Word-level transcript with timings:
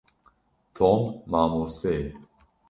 Tom 0.77 0.99
mamoste 1.31 1.91
ye. 1.99 2.03